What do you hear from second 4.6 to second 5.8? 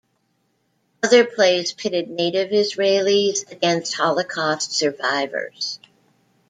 survivors.